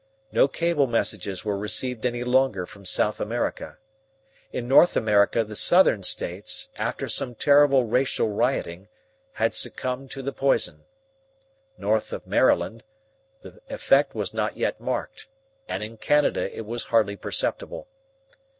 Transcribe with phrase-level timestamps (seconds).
[0.31, 3.77] No cable messages were received any longer from South America.
[4.51, 8.87] In North America the southern states, after some terrible racial rioting,
[9.33, 10.85] had succumbed to the poison.
[11.77, 12.83] North of Maryland
[13.43, 15.27] the effect was not yet marked,
[15.67, 17.87] and in Canada it was hardly perceptible.